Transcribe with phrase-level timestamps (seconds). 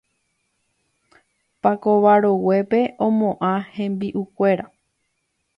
[1.61, 4.65] Pakova roguépe omoʼã hembiʼukuéra.